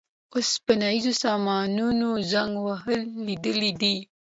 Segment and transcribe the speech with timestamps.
[0.03, 0.03] د
[0.35, 3.95] اوسپنیزو سامانونو زنګ وهل لیدلي دي.